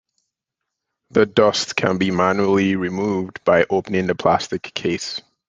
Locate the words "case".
4.73-5.21